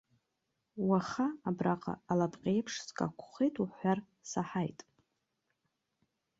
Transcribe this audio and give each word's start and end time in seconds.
Уаха 0.87 1.27
абраҟа 1.49 1.93
алапҟьеиԥш 2.11 2.73
скақәхеит 2.85 3.55
уҳәар 3.63 3.99
саҳаит. 4.29 4.79